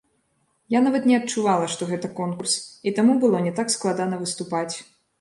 [0.75, 2.57] Я нават не адчувала, што гэта конкурс,
[2.87, 4.69] і таму было не так складана выступаць.